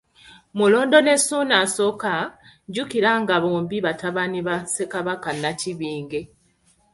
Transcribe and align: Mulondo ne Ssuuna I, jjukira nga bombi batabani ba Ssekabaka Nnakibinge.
Mulondo 0.57 0.97
ne 1.01 1.15
Ssuuna 1.19 1.57
I, 2.17 2.17
jjukira 2.73 3.11
nga 3.21 3.35
bombi 3.43 3.77
batabani 3.85 4.39
ba 4.47 4.55
Ssekabaka 4.61 5.29
Nnakibinge. 5.35 6.21